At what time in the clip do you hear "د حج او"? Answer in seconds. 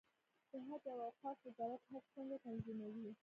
0.51-0.99